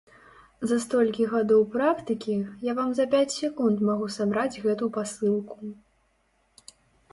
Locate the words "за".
0.69-0.77, 3.01-3.05